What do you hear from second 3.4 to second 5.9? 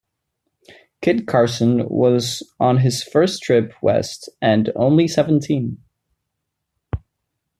trip west and only seventeen.